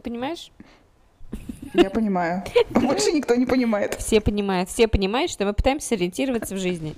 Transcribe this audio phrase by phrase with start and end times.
[0.00, 0.50] Ты понимаешь?
[1.74, 2.42] Я понимаю.
[2.70, 3.96] Больше никто не понимает.
[3.96, 4.70] Все понимают.
[4.70, 6.94] Все понимают, что мы пытаемся сориентироваться в жизни.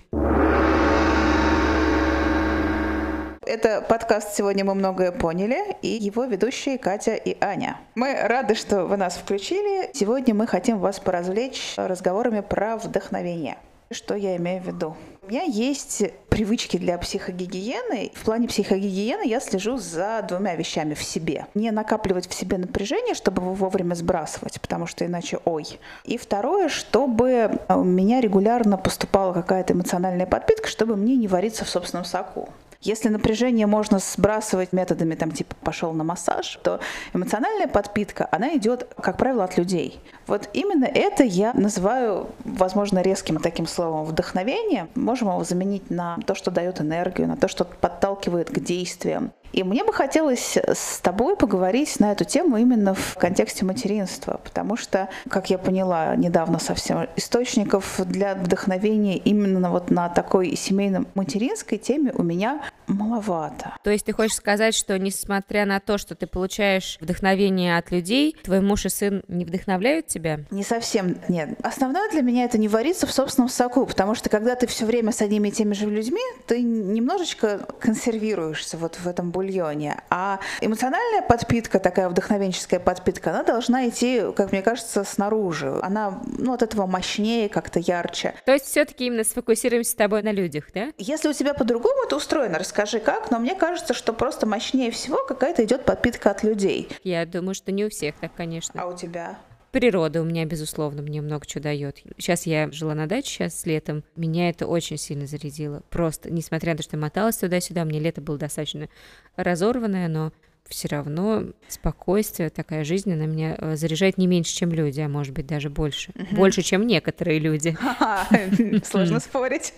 [3.44, 7.80] Это подкаст «Сегодня мы многое поняли» и его ведущие Катя и Аня.
[7.96, 9.90] Мы рады, что вы нас включили.
[9.94, 13.58] Сегодня мы хотим вас поразвлечь разговорами про вдохновение.
[13.90, 14.96] Что я имею в виду?
[15.24, 18.10] У меня есть привычки для психогигиены.
[18.12, 21.46] В плане психогигиены я слежу за двумя вещами в себе.
[21.54, 25.78] Не накапливать в себе напряжение, чтобы его вовремя сбрасывать, потому что иначе ой.
[26.02, 31.68] И второе, чтобы у меня регулярно поступала какая-то эмоциональная подпитка, чтобы мне не вариться в
[31.68, 32.48] собственном соку.
[32.82, 36.80] Если напряжение можно сбрасывать методами, там, типа, пошел на массаж, то
[37.14, 40.00] эмоциональная подпитка, она идет, как правило, от людей.
[40.26, 44.88] Вот именно это я называю, возможно, резким таким словом вдохновение.
[44.96, 49.32] Можем его заменить на то, что дает энергию, на то, что подталкивает к действиям.
[49.52, 54.76] И мне бы хотелось с тобой поговорить на эту тему именно в контексте материнства, потому
[54.76, 62.12] что, как я поняла недавно совсем, источников для вдохновения именно вот на такой семейно-материнской теме
[62.14, 63.76] у меня маловато.
[63.82, 68.36] То есть ты хочешь сказать, что несмотря на то, что ты получаешь вдохновение от людей,
[68.42, 70.40] твой муж и сын не вдохновляют тебя?
[70.50, 71.50] Не совсем, нет.
[71.62, 75.12] Основное для меня это не вариться в собственном соку, потому что когда ты все время
[75.12, 80.00] с одними и теми же людьми, ты немножечко консервируешься вот в этом бульоне.
[80.10, 85.78] А эмоциональная подпитка, такая вдохновенческая подпитка, она должна идти, как мне кажется, снаружи.
[85.82, 88.34] Она, ну, от этого мощнее, как-то ярче.
[88.44, 90.92] То есть все-таки именно сфокусируемся с тобой на людях, да?
[90.96, 95.18] Если у тебя по-другому это устроено, расскажи как, но мне кажется, что просто мощнее всего
[95.26, 96.88] какая-то идет подпитка от людей.
[97.02, 98.80] Я думаю, что не у всех так, конечно.
[98.80, 99.38] А у тебя?
[99.72, 102.02] Природа у меня, безусловно, мне много чего дает.
[102.18, 104.04] Сейчас я жила на даче, сейчас летом.
[104.16, 105.82] Меня это очень сильно зарядило.
[105.88, 108.90] Просто, несмотря на то, что я моталась туда-сюда, мне лето было достаточно
[109.34, 110.30] разорванное, но
[110.68, 115.34] все равно спокойствие, такая жизнь, она меня э, заряжает не меньше, чем люди, а может
[115.34, 116.12] быть даже больше.
[116.32, 117.76] Больше, чем некоторые люди.
[118.84, 119.72] Сложно спорить.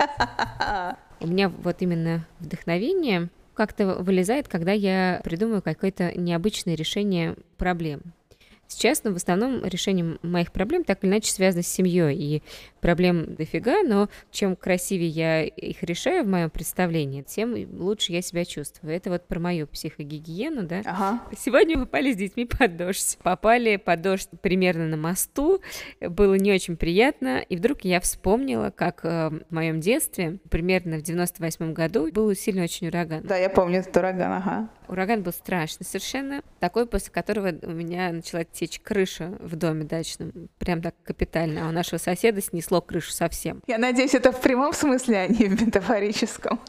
[1.21, 8.03] У меня вот именно вдохновение как-то вылезает, когда я придумаю какое-то необычное решение проблем.
[8.75, 12.43] Сейчас, ну, в основном решением моих проблем так или иначе связано с семьей, и
[12.81, 18.45] проблем дофига, но чем красивее я их решаю в моем представлении, тем лучше я себя
[18.45, 18.93] чувствую.
[18.93, 20.83] Это вот про мою психогигиену, да.
[20.85, 21.23] Ага.
[21.39, 23.17] Сегодня мы попали с детьми под дождь.
[23.23, 25.61] Попали под дождь примерно на мосту,
[26.01, 31.03] было не очень приятно, и вдруг я вспомнила, как э, в моем детстве, примерно в
[31.03, 33.23] 98 году, был сильный очень ураган.
[33.23, 34.69] Да, я помню этот ураган, ага.
[34.89, 40.49] Ураган был страшный совершенно, такой, после которого у меня начала течь крыша в доме дачном,
[40.59, 43.63] прям так капитально, а у нашего соседа снесло крышу совсем.
[43.67, 46.61] Я надеюсь, это в прямом смысле, а не в метафорическом.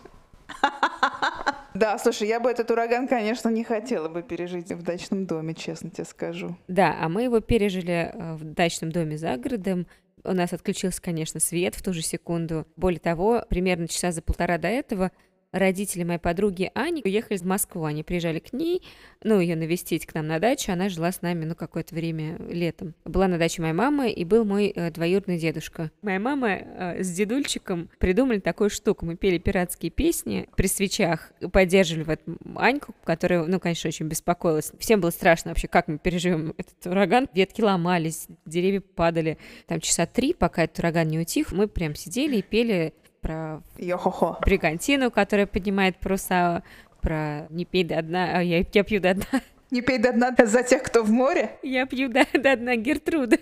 [1.75, 5.89] Да, слушай, я бы этот ураган, конечно, не хотела бы пережить в дачном доме, честно
[5.89, 6.55] тебе скажу.
[6.69, 9.85] Да, а мы его пережили э, в дачном доме за городом.
[10.23, 12.65] У нас отключился, конечно, свет в ту же секунду.
[12.77, 15.11] Более того, примерно часа за полтора до этого
[15.55, 17.85] родители моей подруги Ани уехали в Москву.
[17.85, 18.83] Они приезжали к ней,
[19.23, 20.71] ну, ее навестить к нам на дачу.
[20.71, 22.93] Она жила с нами, ну, какое-то время летом.
[23.05, 25.91] Была на даче моей мамы, и был мой э, двоюродный дедушка.
[26.01, 29.05] Моя мама э, с дедульчиком придумали такую штуку.
[29.05, 32.19] Мы пели пиратские песни при свечах, поддерживали вот
[32.57, 34.73] Аньку, которая, ну, конечно, очень беспокоилась.
[34.77, 37.29] Всем было страшно вообще, как мы переживем этот ураган.
[37.33, 39.37] Ветки ломались, деревья падали.
[39.67, 42.93] Там часа три, пока этот ураган не утих, мы прям сидели и пели
[43.25, 44.37] про Йо-хо-хо.
[44.45, 46.61] бригантину, которая поднимает паруса,
[47.01, 49.25] про не пей до дна, а я, я пью до дна.
[49.71, 51.57] Не пей до дна за тех, кто в море.
[51.63, 53.37] Я пью до, до дна Гертруда.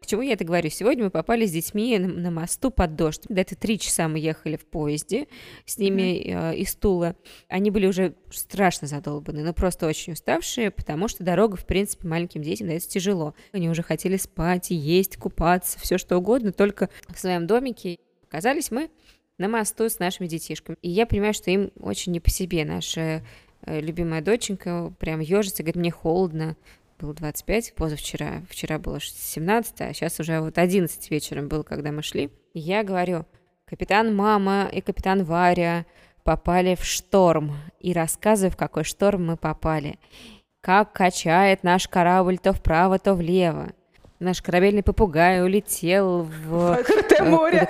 [0.00, 0.70] К чему я это говорю?
[0.70, 3.22] Сегодня мы попали с детьми на, мосту под дождь.
[3.28, 5.28] До это три часа мы ехали в поезде
[5.66, 6.52] с ними mm-hmm.
[6.54, 7.14] э, из Тула.
[7.48, 12.42] Они были уже страшно задолбаны, но просто очень уставшие, потому что дорога, в принципе, маленьким
[12.42, 13.34] детям дается тяжело.
[13.52, 17.98] Они уже хотели спать, есть, купаться, все что угодно, только в своем домике.
[18.32, 18.88] Оказались мы
[19.36, 20.78] на мосту с нашими детишками.
[20.80, 22.64] И я понимаю, что им очень не по себе.
[22.64, 23.22] Наша
[23.66, 26.56] э, любимая доченька прям ежится, говорит, мне холодно.
[26.98, 32.02] Было 25 позавчера, вчера было 17, а сейчас уже вот 11 вечером было, когда мы
[32.02, 32.30] шли.
[32.54, 33.26] И я говорю,
[33.66, 35.84] капитан Мама и капитан Варя
[36.24, 37.54] попали в шторм.
[37.80, 39.98] И рассказываю, в какой шторм мы попали.
[40.62, 43.74] Как качает наш корабль то вправо, то влево
[44.22, 46.72] наш корабельный попугай улетел в...
[46.72, 47.68] Открытое море.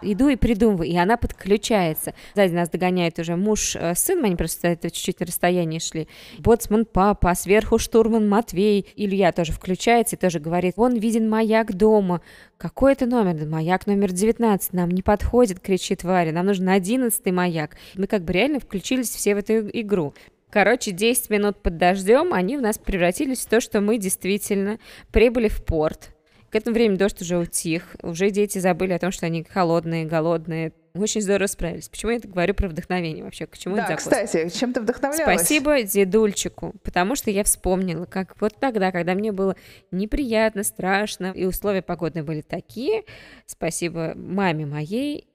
[0.00, 2.14] Иду и придумываю, и она подключается.
[2.34, 6.08] Сзади нас догоняет уже муж э, сын, они просто это чуть-чуть расстояние шли.
[6.38, 8.86] Боцман папа, а сверху штурман Матвей.
[8.96, 12.20] Илья тоже включается и тоже говорит, вон виден маяк дома.
[12.58, 13.46] Какой это номер?
[13.46, 14.72] Маяк номер 19.
[14.72, 16.32] Нам не подходит, кричит Варя.
[16.32, 17.76] Нам нужен 11 маяк.
[17.94, 20.14] Мы как бы реально включились все в эту игру.
[20.50, 24.78] Короче, 10 минут под дождем, они в нас превратились в то, что мы действительно
[25.12, 26.10] прибыли в порт.
[26.50, 30.72] К этому времени дождь уже утих, уже дети забыли о том, что они холодные, голодные.
[30.94, 31.90] Мы очень здорово справились.
[31.90, 33.46] Почему я это говорю про вдохновение вообще?
[33.46, 35.40] К чему да, это кстати, чем ты вдохновлялась?
[35.40, 39.56] Спасибо дедульчику, потому что я вспомнила, как вот тогда, когда мне было
[39.90, 43.04] неприятно, страшно, и условия погодные были такие,
[43.44, 45.28] спасибо маме моей,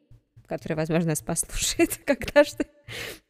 [0.47, 2.65] которая, возможно, нас послушает когда-то,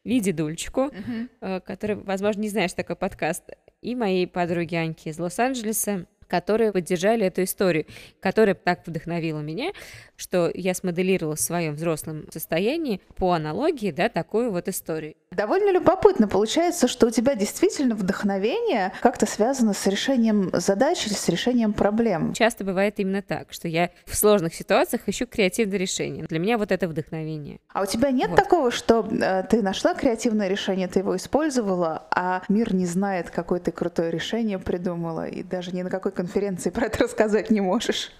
[0.04, 1.60] и дедульчику, uh-huh.
[1.60, 3.44] который, возможно, не знаешь такой подкаст,
[3.80, 7.86] и моей подруге Аньке из Лос-Анджелеса, которые поддержали эту историю,
[8.20, 9.70] которая так вдохновила меня,
[10.16, 15.14] что я смоделировала в своем взрослом состоянии по аналогии, да, такую вот историю.
[15.30, 21.28] Довольно любопытно получается, что у тебя действительно вдохновение как-то связано с решением задач или с
[21.28, 22.32] решением проблем.
[22.34, 26.24] Часто бывает именно так, что я в сложных ситуациях ищу креативное решение.
[26.24, 27.58] Для меня вот это вдохновение.
[27.72, 28.36] А у тебя нет вот.
[28.36, 33.60] такого, что э, ты нашла креативное решение, ты его использовала, а мир не знает, какое
[33.60, 38.10] ты крутое решение придумала, и даже ни на какой конференции про это рассказать не можешь?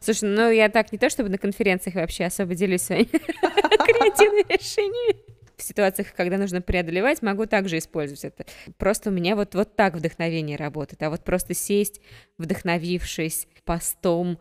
[0.00, 5.16] Слушай, ну я так не то, чтобы на конференциях вообще особо делюсь своими креативными решениями.
[5.56, 8.46] В ситуациях, когда нужно преодолевать, могу также использовать это.
[8.78, 11.02] Просто у меня вот, вот так вдохновение работает.
[11.02, 12.00] А вот просто сесть,
[12.38, 14.38] вдохновившись постом,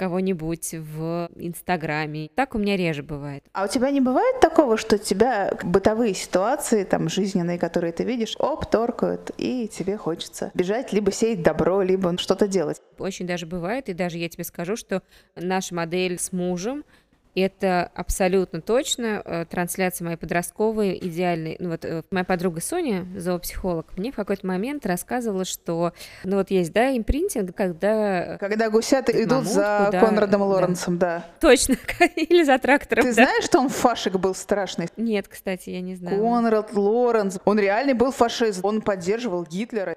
[0.00, 2.30] кого-нибудь в Инстаграме.
[2.34, 3.44] Так у меня реже бывает.
[3.52, 8.34] А у тебя не бывает такого, что тебя бытовые ситуации, там, жизненные, которые ты видишь,
[8.38, 12.80] оп, торкают, и тебе хочется бежать, либо сеять добро, либо что-то делать?
[12.96, 15.02] Очень даже бывает, и даже я тебе скажу, что
[15.36, 16.82] наша модель с мужем—
[17.34, 21.56] это абсолютно точно э, трансляция моей подростковой идеальной.
[21.58, 25.92] Ну вот э, моя подруга Соня, зоопсихолог, мне в какой-то момент рассказывала, что
[26.24, 28.36] ну вот есть, да, импринтинг, когда...
[28.38, 31.18] Когда гусята идут мамутку, за да, Конрадом Лоренсом, да.
[31.18, 31.24] да.
[31.40, 31.76] Точно,
[32.16, 33.02] или за трактором.
[33.02, 33.24] Ты да.
[33.24, 34.88] знаешь, что он фашик был страшный?
[34.96, 36.20] Нет, кстати, я не знаю.
[36.20, 39.96] Конрад Лоренс, он реально был фашист, он поддерживал Гитлера.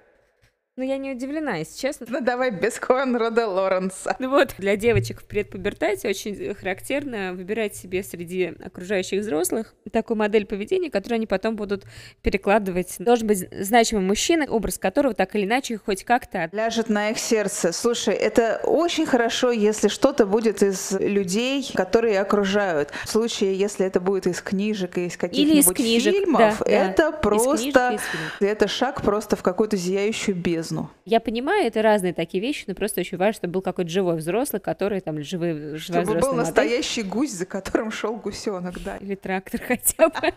[0.75, 2.07] Ну, я не удивлена, если честно.
[2.09, 4.15] Ну, давай без Конрада Лоренса.
[4.17, 10.47] Ну вот, для девочек в предпубертате очень характерно выбирать себе среди окружающих взрослых такую модель
[10.47, 11.83] поведения, которую они потом будут
[12.23, 12.95] перекладывать.
[12.97, 16.49] Должен быть значимый мужчина, образ которого так или иначе хоть как-то...
[16.51, 17.71] Ляжет на их сердце.
[17.71, 22.89] Слушай, это очень хорошо, если что-то будет из людей, которые окружают.
[23.05, 27.17] В случае, если это будет из книжек и из каких-нибудь фильмов, да, это да.
[27.17, 27.99] просто...
[28.39, 30.89] Это шаг просто в какую-то зияющую бездну бездну.
[31.05, 34.61] Я понимаю, это разные такие вещи, но просто очень важно, чтобы был какой-то живой взрослый,
[34.61, 38.97] который там живой, живой Чтобы был настоящий гусь, за которым шел гусенок, да.
[38.97, 40.33] Или трактор хотя бы.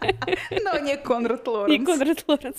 [0.64, 1.78] Но не Конрад Лоренс.
[1.78, 2.56] Не Конрад Лоренс.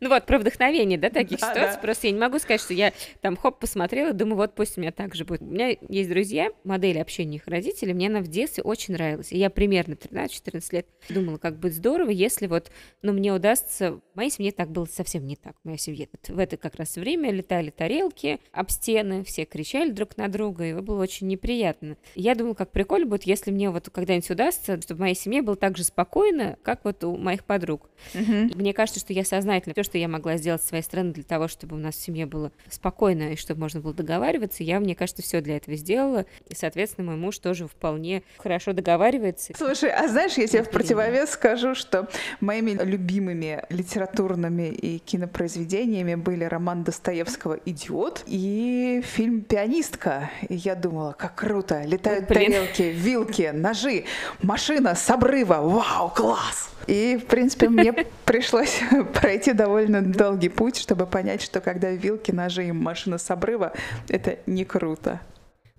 [0.00, 1.76] Ну вот, про вдохновение, да, таких да, ситуаций.
[1.76, 1.80] Да.
[1.80, 4.92] Просто я не могу сказать, что я там хоп посмотрела, думаю, вот пусть у меня
[4.92, 5.42] так же будет.
[5.42, 9.32] У меня есть друзья, модель общения их родителей, мне она в детстве очень нравилась.
[9.32, 12.70] И я примерно 13-14 лет думала, как будет здорово, если вот,
[13.02, 14.00] ну, мне удастся...
[14.12, 15.54] В моей семье так было совсем не так.
[15.62, 20.16] В моей семье в это как раз время летали тарелки об стены, все кричали друг
[20.16, 21.96] на друга, и было очень неприятно.
[22.14, 25.56] Я думала, как прикольно будет, если мне вот когда-нибудь удастся, чтобы в моей семье было
[25.56, 27.88] так же спокойно, как вот у моих подруг.
[28.14, 28.58] Угу.
[28.58, 31.48] Мне кажется, что я сознательно то, что я могла сделать с своей стороны для того,
[31.48, 35.22] чтобы у нас в семье было спокойно и чтобы можно было договариваться, я, мне кажется,
[35.22, 36.26] все для этого сделала.
[36.48, 39.52] И, соответственно, мой муж тоже вполне хорошо договаривается.
[39.56, 42.08] Слушай, а знаешь, я тебе в противовес скажу, что
[42.40, 50.30] моими любимыми литературными и кинопроизведениями были роман Достоевского «Идиот» и фильм «Пианистка».
[50.48, 54.04] И я думала, как круто, летают Ой, тарелки, вилки, ножи,
[54.42, 56.70] машина с обрыва, вау, класс!
[56.86, 57.92] И, в принципе, мне
[58.24, 58.80] пришлось
[59.14, 63.74] пройти довольно долгий путь, чтобы понять, что когда вилки, ножи и машина с обрыва,
[64.08, 65.20] это не круто.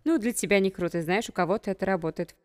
[0.03, 2.35] Ну, для тебя не круто, знаешь, у кого-то это работает.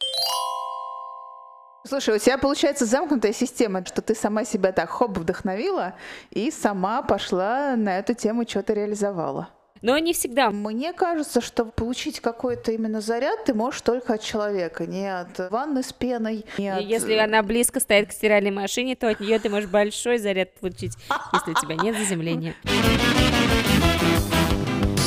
[1.86, 5.94] Слушай, у тебя получается замкнутая система, что ты сама себя так хоп вдохновила
[6.30, 9.50] и сама пошла на эту тему что-то реализовала.
[9.82, 10.50] Но не всегда.
[10.50, 15.82] Мне кажется, что получить какой-то именно заряд ты можешь только от человека, не от ванны
[15.82, 16.82] с пеной, не от...
[16.82, 20.94] Если она близко стоит к стиральной машине, то от нее ты можешь большой заряд получить,
[21.32, 22.54] если у тебя нет заземления.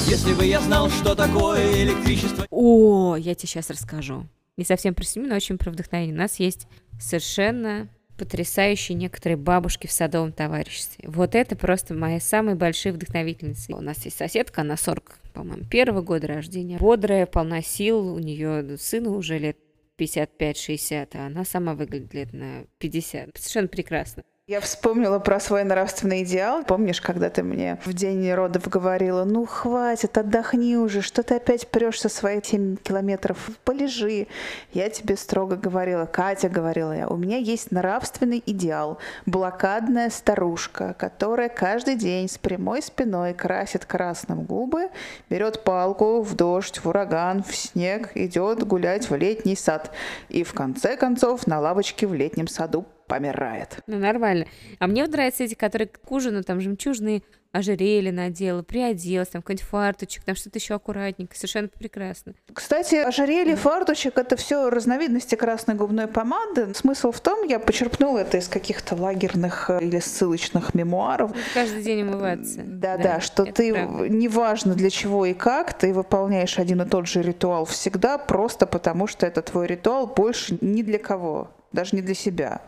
[0.05, 2.45] Если бы я знал, что такое электричество...
[2.49, 4.25] О, я тебе сейчас расскажу.
[4.57, 6.15] Не совсем про семью, но очень про вдохновение.
[6.15, 6.67] У нас есть
[6.99, 7.87] совершенно
[8.19, 11.07] потрясающие некоторые бабушки в садовом товариществе.
[11.07, 13.73] Вот это просто мои самые большие вдохновительницы.
[13.73, 16.77] У нас есть соседка, она 40, по-моему, первого года рождения.
[16.77, 19.57] Бодрая, полна сил, у нее сыну уже лет
[19.97, 23.37] 55-60, а она сама выглядит лет на 50.
[23.37, 24.23] Совершенно прекрасно.
[24.49, 26.63] Я вспомнила про свой нравственный идеал.
[26.63, 31.67] Помнишь, когда ты мне в день родов говорила, ну хватит, отдохни уже, что ты опять
[31.67, 34.25] прешься свои 7 километров, полежи.
[34.73, 38.97] Я тебе строго говорила, Катя говорила я, у меня есть нравственный идеал.
[39.27, 44.89] Блокадная старушка, которая каждый день с прямой спиной красит красным губы,
[45.29, 49.91] берет палку в дождь, в ураган, в снег, идет гулять в летний сад.
[50.27, 53.79] И в конце концов на лавочке в летнем саду помирает.
[53.87, 54.45] Ну, нормально.
[54.77, 59.65] А мне вот нравятся эти, которые к ужину там жемчужные ожерелье надела, приоделась, там какой-нибудь
[59.65, 62.33] фарточек, там что-то еще аккуратненько, совершенно прекрасно.
[62.53, 66.73] Кстати, ожерелье, фарточек— это все разновидности красной губной помады.
[66.75, 71.31] Смысл в том, я почерпнула это из каких-то лагерных э, или ссылочных мемуаров.
[71.53, 72.61] Каждый день умываться.
[72.63, 74.09] Да-да, что ты, правда.
[74.09, 79.07] неважно для чего и как, ты выполняешь один и тот же ритуал всегда, просто потому
[79.07, 82.61] что это твой ритуал больше ни для кого, даже не для себя.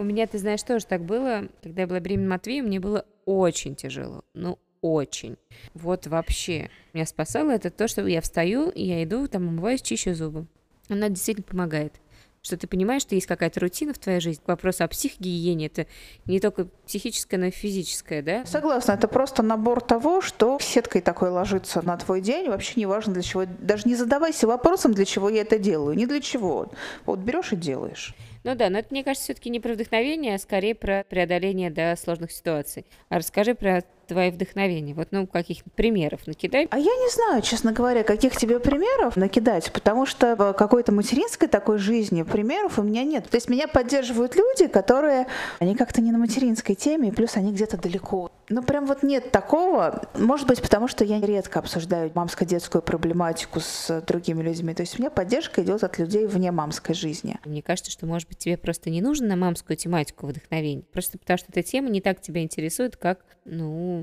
[0.00, 1.48] У меня, ты знаешь, тоже так было.
[1.62, 4.24] Когда я была беременна Матвеем, мне было очень тяжело.
[4.32, 5.36] Ну, очень.
[5.74, 6.70] Вот вообще.
[6.94, 10.46] Меня спасало это то, что я встаю, и я иду, там умываюсь, чищу зубы.
[10.88, 12.00] Она действительно помогает.
[12.40, 14.42] Что ты понимаешь, что есть какая-то рутина в твоей жизни.
[14.42, 15.86] К вопросу о психогигиене, это
[16.24, 18.46] не только психическое, но и физическое, да?
[18.46, 23.12] Согласна, это просто набор того, что сеткой такой ложится на твой день, вообще не важно
[23.12, 23.44] для чего.
[23.44, 26.72] Даже не задавайся вопросом, для чего я это делаю, не для чего.
[27.04, 28.14] Вот берешь и делаешь.
[28.42, 31.94] Ну да, но это, мне кажется, все-таки не про вдохновение, а скорее про преодоление до
[31.96, 32.86] сложных ситуаций.
[33.10, 34.92] А расскажи про твои вдохновения?
[34.92, 36.66] Вот, ну, каких примеров накидай.
[36.70, 41.46] А я не знаю, честно говоря, каких тебе примеров накидать, потому что в какой-то материнской
[41.46, 43.28] такой жизни примеров у меня нет.
[43.30, 45.28] То есть меня поддерживают люди, которые,
[45.60, 48.30] они как-то не на материнской теме, и плюс они где-то далеко.
[48.48, 50.02] Ну, прям вот нет такого.
[50.18, 54.74] Может быть, потому что я редко обсуждаю мамско-детскую проблематику с другими людьми.
[54.74, 57.38] То есть у меня поддержка идет от людей вне мамской жизни.
[57.44, 60.84] Мне кажется, что, может быть, тебе просто не нужно на мамскую тематику вдохновение.
[60.92, 63.99] Просто потому что эта тема не так тебя интересует, как, ну,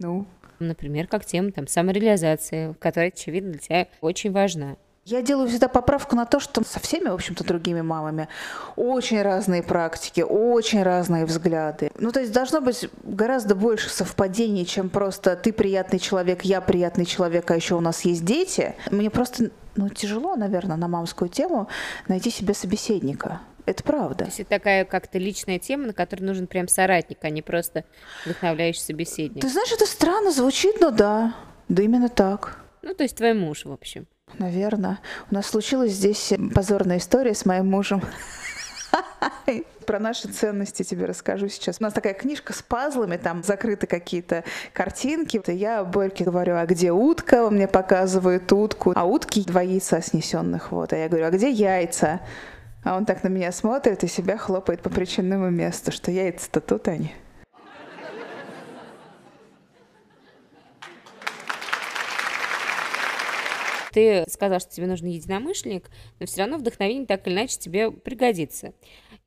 [0.00, 0.26] ну,
[0.58, 4.76] например, как тема там самореализации, которая, очевидно, для тебя очень важна.
[5.06, 8.28] Я делаю всегда поправку на то, что со всеми, в общем-то, другими мамами
[8.76, 11.90] очень разные практики, очень разные взгляды.
[11.98, 17.06] Ну, то есть должно быть гораздо больше совпадений, чем просто ты приятный человек, я приятный
[17.06, 18.74] человек, а еще у нас есть дети.
[18.90, 21.68] Мне просто ну, тяжело, наверное, на мамскую тему
[22.06, 23.40] найти себе собеседника.
[23.66, 24.24] Это правда.
[24.24, 27.84] То есть это такая как-то личная тема, на которой нужен прям соратник, а не просто
[28.24, 29.42] вдохновляющий собеседник.
[29.42, 31.34] Ты знаешь, это странно звучит, но да.
[31.68, 32.58] Да именно так.
[32.82, 34.06] Ну, то есть твой муж, в общем.
[34.38, 34.98] Наверное.
[35.30, 38.02] У нас случилась здесь позорная история с моим мужем.
[39.86, 41.76] Про наши ценности тебе расскажу сейчас.
[41.80, 45.40] У нас такая книжка с пазлами, там закрыты какие-то картинки.
[45.50, 47.44] Я Борьке говорю, а где утка?
[47.44, 48.92] Он мне показывает утку.
[48.94, 50.72] А утки два яйца снесенных.
[50.72, 50.92] Вот.
[50.92, 52.20] А я говорю, а где яйца?
[52.82, 56.88] А он так на меня смотрит и себя хлопает по причинному месту, что яйца-то тут
[56.88, 57.12] они.
[63.92, 68.72] Ты сказал, что тебе нужен единомышленник, но все равно вдохновение так или иначе тебе пригодится.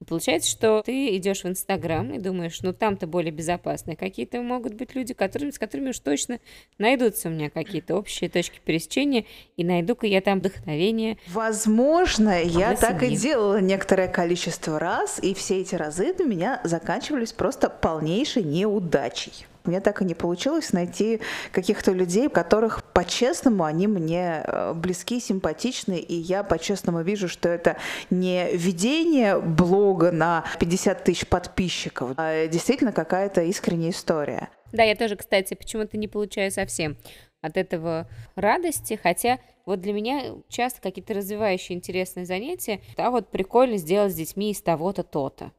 [0.04, 4.96] Получается, что ты идешь в Инстаграм и думаешь, ну там-то более безопасные какие-то могут быть
[4.96, 6.40] люди, которыми, с которыми уж точно
[6.78, 9.26] найдутся у меня какие-то общие точки пересечения,
[9.58, 11.18] и найду-ка я там вдохновение.
[11.28, 17.34] Возможно, я так и делала некоторое количество раз, и все эти разы для меня заканчивались
[17.34, 19.46] просто полнейшей неудачей.
[19.66, 25.98] Мне так и не получилось найти каких-то людей, которых по-честному они мне э, близки, симпатичны,
[26.00, 27.78] и я по-честному вижу, что это
[28.10, 34.50] не ведение блога на 50 тысяч подписчиков, а действительно какая-то искренняя история.
[34.72, 36.98] Да, я тоже, кстати, почему-то не получаю совсем
[37.42, 43.78] от этого радости, хотя вот для меня часто какие-то развивающие интересные занятия, да, вот прикольно
[43.78, 45.52] сделать с детьми из того-то то-то.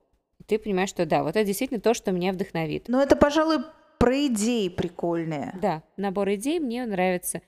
[0.46, 2.84] Ты понимаешь, что да, вот это действительно то, что меня вдохновит.
[2.88, 3.58] Ну, это, пожалуй,
[4.04, 5.58] про идеи прикольные.
[5.62, 7.40] Да, набор идей мне нравится.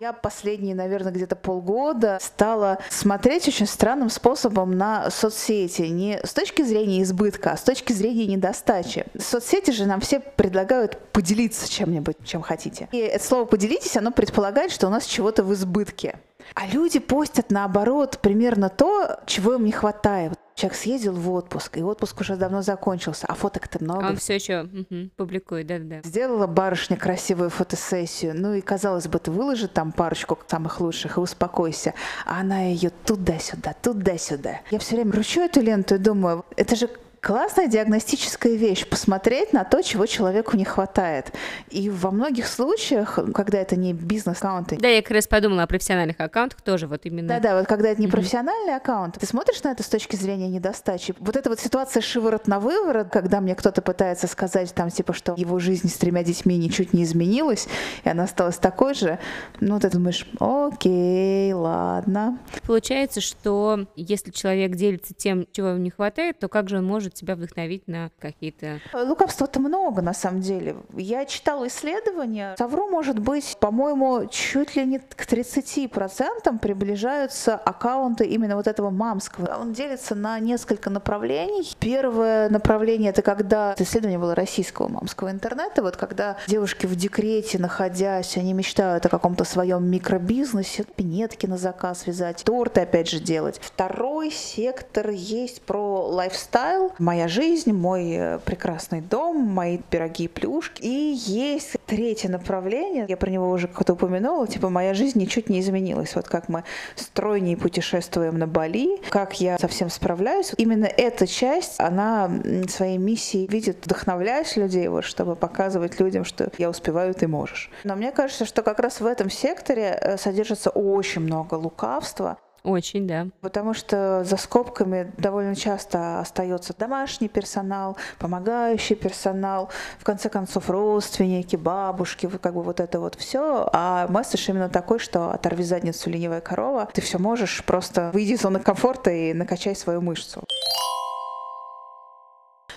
[0.00, 5.82] Я последние, наверное, где-то полгода стала смотреть очень странным способом на соцсети.
[5.82, 9.04] Не с точки зрения избытка, а с точки зрения недостачи.
[9.18, 12.88] Соцсети же нам все предлагают поделиться чем-нибудь, чем хотите.
[12.92, 16.18] И это слово «поделитесь», оно предполагает, что у нас чего-то в избытке.
[16.54, 20.32] А люди постят наоборот примерно то, чего им не хватает.
[20.56, 24.06] Человек съездил в отпуск, и отпуск уже давно закончился, а фоток-то много.
[24.06, 26.00] А он все еще угу, публикует, да-да.
[26.02, 31.20] Сделала барышня красивую фотосессию, ну и, казалось бы, ты выложи там парочку самых лучших и
[31.20, 31.92] успокойся.
[32.24, 34.62] А она ее туда-сюда, туда-сюда.
[34.70, 36.88] Я все время кручу эту ленту и думаю, это же
[37.26, 41.32] классная диагностическая вещь посмотреть на то, чего человеку не хватает.
[41.70, 44.76] И во многих случаях, когда это не бизнес-аккаунты.
[44.76, 47.26] Да, я как раз подумала о профессиональных аккаунтах тоже, вот именно.
[47.26, 51.16] Да-да, вот когда это не профессиональный аккаунт, ты смотришь на это с точки зрения недостачи.
[51.18, 55.34] Вот эта вот ситуация шиворот на выворот, когда мне кто-то пытается сказать там типа, что
[55.36, 57.66] его жизнь с тремя детьми ничуть не изменилась,
[58.04, 59.18] и она осталась такой же,
[59.58, 62.38] ну ты думаешь, окей, ладно.
[62.68, 67.15] Получается, что если человек делится тем, чего ему не хватает, то как же он может
[67.16, 68.80] себя вдохновить на какие-то...
[68.92, 70.76] Лукавства-то много, на самом деле.
[70.94, 72.54] Я читала исследования.
[72.56, 79.56] Тавро может быть, по-моему, чуть ли не к 30% приближаются аккаунты именно вот этого мамского.
[79.60, 81.74] Он делится на несколько направлений.
[81.78, 88.36] Первое направление— это когда исследование было российского мамского интернета, вот когда девушки в декрете, находясь,
[88.36, 93.60] они мечтают о каком-то своем микробизнесе, пинетки на заказ вязать, торты опять же делать.
[93.62, 100.82] Второй сектор есть про лайфстайл, моя жизнь, мой э, прекрасный дом, мои пироги и плюшки.
[100.82, 105.60] И есть третье направление, я про него уже как-то упомянула, типа моя жизнь ничуть не
[105.60, 106.14] изменилась.
[106.14, 110.52] Вот как мы стройнее путешествуем на Бали, как я совсем справляюсь.
[110.56, 112.30] Именно эта часть, она
[112.68, 117.70] своей миссией видит, вдохновляешь людей, вот, чтобы показывать людям, что я успеваю, ты можешь.
[117.84, 123.06] Но мне кажется, что как раз в этом секторе э, содержится очень много лукавства, очень,
[123.06, 123.28] да.
[123.40, 131.56] Потому что за скобками довольно часто остается домашний персонал, помогающий персонал, в конце концов родственники,
[131.56, 133.68] бабушки, как бы вот это вот все.
[133.72, 138.42] А месседж именно такой, что оторви задницу ленивая корова, ты все можешь, просто выйди из
[138.42, 140.42] зоны комфорта и накачай свою мышцу.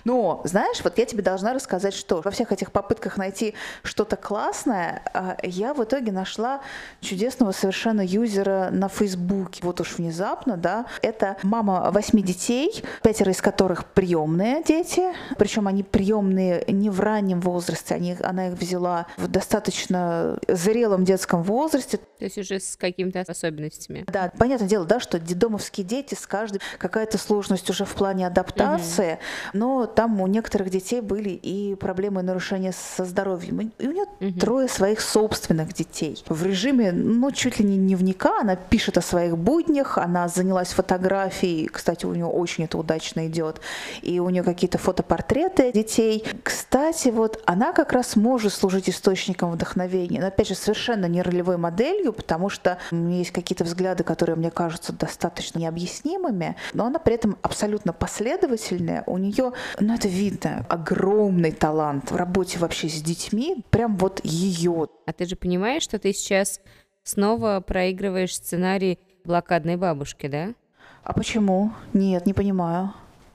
[0.04, 5.02] Но, знаешь, вот я тебе должна рассказать, что во всех этих попытках найти что-то классное,
[5.12, 6.60] а, я в итоге нашла
[7.00, 9.60] чудесного совершенно юзера на Фейсбуке.
[9.62, 10.86] Вот уж внезапно, да.
[11.02, 15.12] Это мама восьми детей, пятеро из которых приемные дети.
[15.38, 21.42] Причем они приемные не в раннем возрасте, они, она их взяла в достаточно зрелом детском
[21.42, 21.98] возрасте.
[22.18, 24.04] То есть уже с какими-то особенностями.
[24.06, 29.12] Да, понятное дело, да, что детдомовские дети с каждой какая-то сложность уже в плане адаптации,
[29.12, 29.20] угу.
[29.58, 33.72] но там у некоторых детей были и проблемы нарушения со здоровьем.
[33.78, 34.38] И у нее угу.
[34.38, 36.22] трое своих собственных детей.
[36.28, 41.66] В режиме, ну, чуть ли не дневника, она пишет о своих буднях, она занялась фотографией,
[41.68, 43.60] кстати, у нее очень это удачно идет,
[44.02, 46.24] и у нее какие-то фотопортреты детей.
[46.42, 51.56] Кстати, вот она как раз может служить источником вдохновения, но опять же совершенно не ролевой
[51.56, 56.98] моделью, потому что у меня есть какие-то взгляды, которые мне кажутся достаточно необъяснимыми, но она
[56.98, 59.04] при этом абсолютно последовательная.
[59.06, 64.88] У нее, ну это видно, огромный талант в работе вообще с детьми, прям вот ее.
[65.06, 66.60] А ты же понимаешь, что ты сейчас
[67.02, 70.54] снова проигрываешь сценарий блокадной бабушки, да?
[71.02, 71.72] А почему?
[71.92, 72.92] Нет, не понимаю.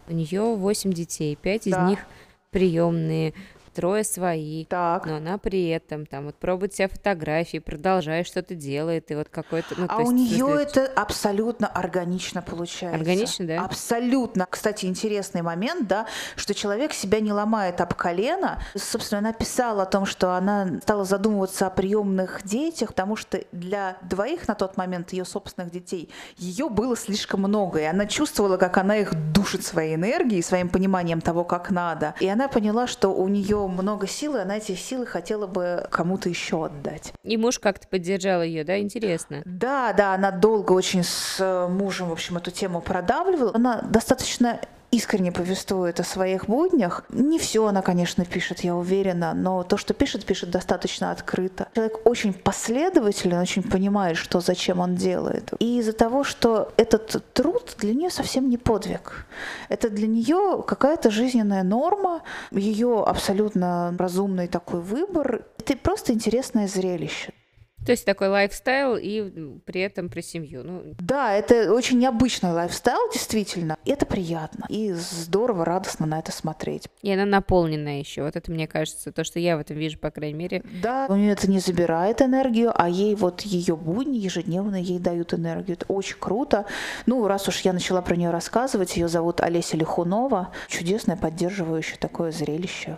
[0.08, 1.86] У нее восемь детей, пять да.
[1.86, 2.00] из них
[2.52, 3.34] приемные
[3.76, 5.06] трое свои, так.
[5.06, 9.76] но она при этом там вот пробует себя фотографии, продолжает что-то делает, и вот какой-то...
[9.78, 10.64] Ну, а у нее смысле...
[10.64, 12.98] это абсолютно органично получается.
[12.98, 13.66] Органично, да?
[13.66, 14.48] Абсолютно.
[14.50, 18.62] Кстати, интересный момент, да, что человек себя не ломает об колено.
[18.76, 23.98] Собственно, она писала о том, что она стала задумываться о приемных детях, потому что для
[24.02, 28.78] двоих на тот момент ее собственных детей ее было слишком много, и она чувствовала, как
[28.78, 32.16] она их душит своей энергией, своим пониманием того, как надо.
[32.20, 36.30] И она поняла, что у нее много сил, и она эти силы хотела бы кому-то
[36.30, 37.14] еще отдать.
[37.24, 39.42] И муж как-то поддержал ее, да, интересно?
[39.46, 43.52] Да, да, она долго очень с э, мужем, в общем, эту тему продавливала.
[43.54, 44.60] Она достаточно
[44.96, 47.04] искренне повествует о своих буднях.
[47.10, 51.68] Не все она, конечно, пишет, я уверена, но то, что пишет, пишет достаточно открыто.
[51.76, 55.54] Человек очень последователен, очень понимает, что зачем он делает.
[55.60, 59.26] И из-за того, что этот труд для нее совсем не подвиг.
[59.70, 65.46] Это для нее какая-то жизненная норма, ее абсолютно разумный такой выбор.
[65.58, 67.34] Это просто интересное зрелище.
[67.86, 70.64] То есть такой lifestyle и при этом про семью.
[70.64, 70.82] Ну...
[71.00, 73.78] Да, это очень необычный lifestyle, действительно.
[73.86, 74.66] Это приятно.
[74.70, 76.88] И здорово, радостно на это смотреть.
[77.02, 78.24] И она наполненная еще.
[78.24, 80.64] Вот это, мне кажется, то, что я в этом вижу, по крайней мере.
[80.82, 85.34] Да, у нее это не забирает энергию, а ей вот ее будни ежедневно ей дают
[85.34, 85.78] энергию.
[85.78, 86.66] Это очень круто.
[87.06, 90.52] Ну, раз уж я начала про нее рассказывать, ее зовут Олеся Лихунова.
[90.68, 92.98] Чудесное, поддерживающее такое зрелище.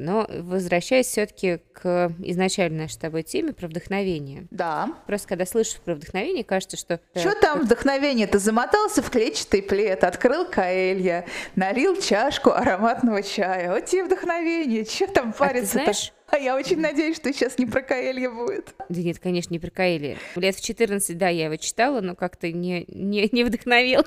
[0.00, 4.46] Но возвращаясь все-таки к изначально нашей с тобой теме про вдохновение.
[4.50, 4.94] Да.
[5.06, 7.00] Просто когда слышишь про вдохновение, кажется, что...
[7.14, 8.26] Что там вдохновение?
[8.26, 13.70] Ты замотался в клетчатый плед, открыл каэлья, налил чашку ароматного чая.
[13.70, 14.84] Вот тебе вдохновение.
[14.84, 18.74] Что там а ты знаешь, А я очень надеюсь, что сейчас не про Каэлья будет.
[18.88, 20.16] Да нет, конечно, не про Каэлья.
[20.36, 24.04] Лет в 14, да, я его читала, но как-то не, не, не вдохновил.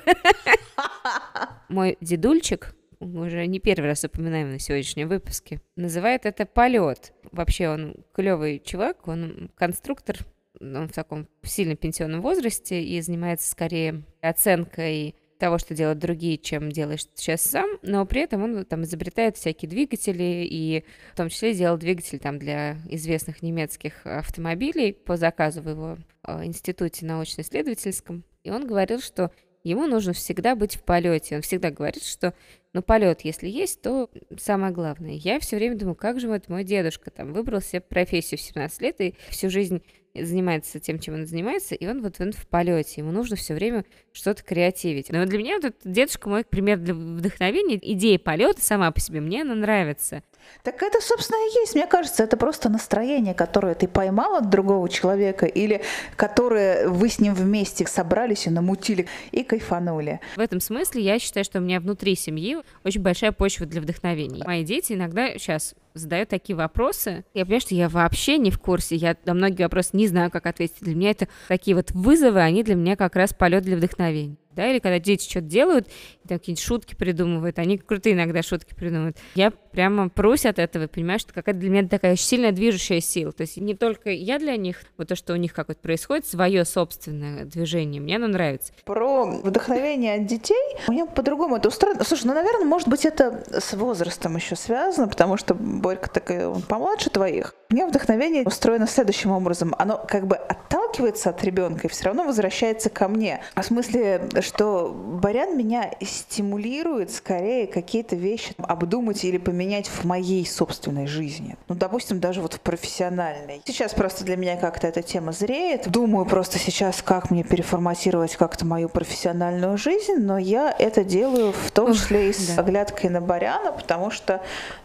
[1.69, 2.73] Мой дедульчик,
[3.05, 7.13] мы уже не первый раз упоминаем на сегодняшнем выпуске, называет это полет.
[7.31, 10.17] Вообще он клевый чувак, он конструктор,
[10.59, 16.71] он в таком сильно пенсионном возрасте и занимается скорее оценкой того, что делают другие, чем
[16.71, 21.53] делаешь сейчас сам, но при этом он там изобретает всякие двигатели и в том числе
[21.53, 28.23] делал двигатель там для известных немецких автомобилей по заказу в его э, институте научно-исследовательском.
[28.43, 29.31] И он говорил, что
[29.63, 31.37] ему нужно всегда быть в полете.
[31.37, 32.33] Он всегда говорит, что
[32.73, 35.13] ну, полет, если есть, то самое главное.
[35.13, 38.81] Я все время думаю, как же вот мой дедушка там выбрал себе профессию в 17
[38.81, 39.81] лет и всю жизнь
[40.15, 43.85] занимается тем, чем он занимается, и он вот он в полете, ему нужно все время
[44.11, 45.09] что-то креативить.
[45.09, 49.21] Но для меня вот этот дедушка мой пример для вдохновения, идея полета сама по себе,
[49.21, 50.21] мне она нравится.
[50.61, 51.75] Так это, собственно, и есть.
[51.75, 55.81] Мне кажется, это просто настроение, которое ты поймал от другого человека или
[56.15, 60.19] которое вы с ним вместе собрались и намутили и кайфанули.
[60.35, 64.43] В этом смысле я считаю, что у меня внутри семьи очень большая почва для вдохновения.
[64.45, 67.25] Мои дети иногда сейчас задают такие вопросы.
[67.33, 68.95] Я понимаю, что я вообще не в курсе.
[68.95, 70.81] Я на многие вопросы не знаю, как ответить.
[70.81, 74.69] Для меня это такие вот вызовы, они для меня как раз полет для вдохновения да,
[74.69, 75.87] или когда дети что-то делают,
[76.27, 79.17] там какие-нибудь шутки придумывают, они крутые иногда шутки придумывают.
[79.35, 83.31] Я прямо прусь от этого, понимаю, что какая-то для меня такая сильная движущая сила.
[83.31, 86.63] То есть не только я для них, вот то, что у них как-то происходит, свое
[86.65, 88.73] собственное движение, мне оно нравится.
[88.85, 92.03] Про вдохновение от детей, у меня по-другому это устроено.
[92.03, 96.61] Слушай, ну, наверное, может быть, это с возрастом еще связано, потому что Борька такой, он
[96.61, 97.55] помладше твоих.
[97.69, 99.73] У меня вдохновение устроено следующим образом.
[99.77, 103.41] Оно как бы отталкивается от ребенка и все равно возвращается ко мне.
[103.55, 111.07] В смысле, что Барян меня стимулирует скорее какие-то вещи обдумать или поменять в моей собственной
[111.07, 111.55] жизни.
[111.67, 113.61] Ну, допустим, даже вот в профессиональной.
[113.65, 115.89] Сейчас просто для меня как-то эта тема зреет.
[115.89, 121.71] Думаю просто сейчас, как мне переформатировать как-то мою профессиональную жизнь, но я это делаю в
[121.71, 124.41] том числе и с оглядкой на Баряна, потому что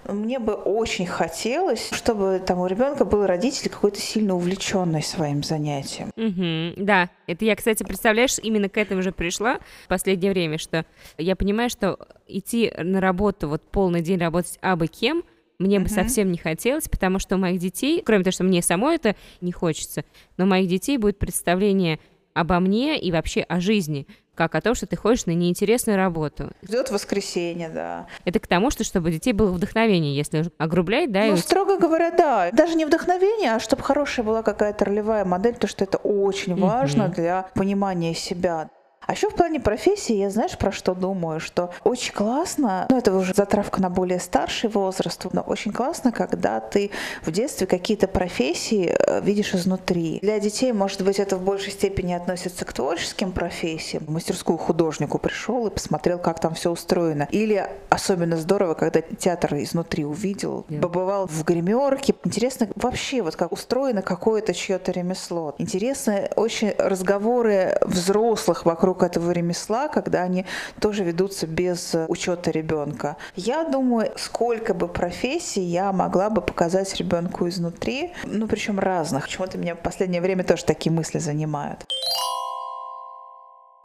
[0.06, 6.10] мне бы очень хотелось, чтобы там у ребенка был родитель какой-то сильно увлеченный своим занятием.
[6.16, 9.47] Угу, да, это я, кстати, представляешь, именно к этому же пришла
[9.84, 10.84] в последнее время, что
[11.16, 15.24] я понимаю, что идти на работу, вот полный день работать абы кем,
[15.58, 15.82] мне uh-huh.
[15.82, 19.16] бы совсем не хотелось, потому что у моих детей, кроме того, что мне самой это
[19.40, 20.04] не хочется,
[20.36, 21.98] но у моих детей будет представление
[22.32, 24.06] обо мне и вообще о жизни
[24.38, 26.52] как о том, что ты ходишь на неинтересную работу.
[26.62, 28.06] Ждет воскресенье, да.
[28.24, 31.26] Это к тому, что чтобы у детей было вдохновение, если огрублять, да?
[31.26, 31.36] Ну, и...
[31.38, 32.50] строго говоря, да.
[32.52, 37.04] Даже не вдохновение, а чтобы хорошая была какая-то ролевая модель, то что это очень важно
[37.04, 37.14] mm-hmm.
[37.16, 38.70] для понимания себя.
[39.08, 41.40] А еще в плане профессии я, знаешь, про что думаю?
[41.40, 46.60] Что очень классно, ну это уже затравка на более старший возраст, но очень классно, когда
[46.60, 46.90] ты
[47.24, 50.18] в детстве какие-то профессии э, видишь изнутри.
[50.20, 54.04] Для детей, может быть, это в большей степени относится к творческим профессиям.
[54.04, 57.28] В мастерскую художнику пришел и посмотрел, как там все устроено.
[57.30, 60.82] Или особенно здорово, когда театр изнутри увидел, yeah.
[60.82, 62.14] побывал в гримерке.
[62.24, 65.54] Интересно вообще, вот как устроено какое-то чье-то ремесло.
[65.56, 70.44] Интересно очень разговоры взрослых вокруг вокруг этого ремесла, когда они
[70.80, 73.16] тоже ведутся без учета ребенка.
[73.36, 79.24] Я думаю, сколько бы профессий я могла бы показать ребенку изнутри, ну причем разных.
[79.24, 81.86] Почему-то меня в последнее время тоже такие мысли занимают.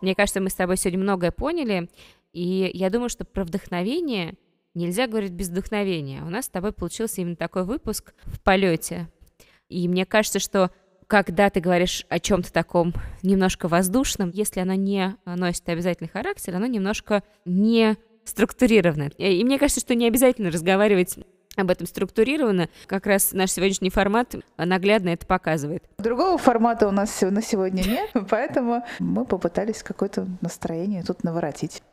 [0.02, 1.89] Мне кажется, мы с тобой сегодня многое поняли,
[2.34, 4.34] и я думаю, что про вдохновение
[4.73, 6.23] нельзя говорить без вдохновения.
[6.23, 9.08] У нас с тобой получился именно такой выпуск в полете.
[9.69, 10.71] И мне кажется, что
[11.13, 16.65] когда ты говоришь о чем-то таком немножко воздушном, если оно не носит обязательный характер, оно
[16.65, 19.12] немножко не структурировано.
[19.19, 21.19] И мне кажется, что не обязательно разговаривать
[21.56, 22.67] об этом структурированно.
[22.88, 25.84] Как раз наш сегодняшний формат наглядно это показывает.
[25.99, 31.84] Другого формата у нас на сегодня нет, поэтому мы попытались какое-то настроение тут наворотить.